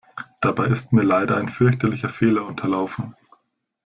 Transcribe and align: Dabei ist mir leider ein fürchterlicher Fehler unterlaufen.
Dabei 0.39 0.65
ist 0.65 0.93
mir 0.93 1.03
leider 1.03 1.37
ein 1.37 1.47
fürchterlicher 1.47 2.09
Fehler 2.09 2.47
unterlaufen. 2.47 3.15